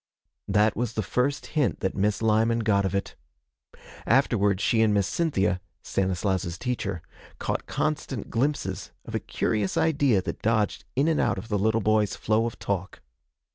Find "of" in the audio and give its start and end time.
2.85-2.95, 9.05-9.13, 11.37-11.49, 12.47-12.57